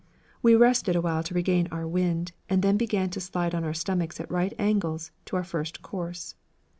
We 0.41 0.55
rested 0.55 0.95
a 0.95 0.99
while 1.01 1.21
to 1.21 1.35
regain 1.35 1.67
our 1.67 1.85
wind 1.87 2.31
and 2.49 2.63
then 2.63 2.75
began 2.75 3.11
to 3.11 3.19
slide 3.21 3.53
on 3.53 3.63
our 3.63 3.75
stomachs 3.75 4.19
at 4.19 4.31
right 4.31 4.51
angles 4.57 5.11
to 5.25 5.35
our 5.35 5.43
first 5.43 5.83
course. 5.83 6.33